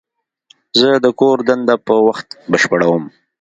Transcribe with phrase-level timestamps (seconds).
[0.79, 3.03] زه د کور دنده په وخت بشپړوم.